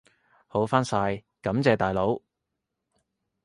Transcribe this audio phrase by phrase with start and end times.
[0.47, 2.19] 好返晒，感謝大佬！